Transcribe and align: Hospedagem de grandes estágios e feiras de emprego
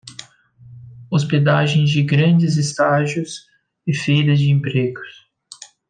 Hospedagem 1.11 1.85
de 1.85 2.01
grandes 2.01 2.57
estágios 2.57 3.45
e 3.85 3.95
feiras 3.95 4.39
de 4.39 4.49
emprego 4.49 4.99